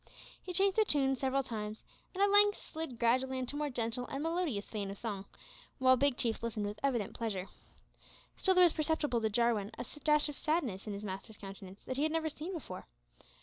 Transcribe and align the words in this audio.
He 0.41 0.51
changed 0.51 0.77
the 0.79 0.83
tune 0.83 1.15
several 1.15 1.43
times, 1.43 1.83
and 2.15 2.23
at 2.23 2.31
length 2.31 2.57
slid 2.57 2.97
gradually 2.97 3.37
into 3.37 3.55
a 3.55 3.59
more 3.59 3.69
gentle 3.69 4.07
and 4.07 4.23
melodious 4.23 4.71
vein 4.71 4.89
of 4.89 4.97
song, 4.97 5.25
while 5.77 5.95
Big 5.95 6.17
Chief 6.17 6.41
listened 6.41 6.65
with 6.65 6.79
evident 6.81 7.13
pleasure. 7.15 7.49
Still 8.35 8.55
there 8.55 8.63
was 8.63 8.73
perceptible 8.73 9.21
to 9.21 9.29
Jarwin 9.29 9.69
a 9.77 9.85
dash 10.03 10.27
of 10.27 10.39
sadness 10.39 10.87
in 10.87 10.93
his 10.93 11.03
master's 11.05 11.37
countenance 11.37 11.85
which 11.85 11.97
he 11.97 12.03
had 12.03 12.11
never 12.11 12.29
seen 12.29 12.51
before. 12.51 12.87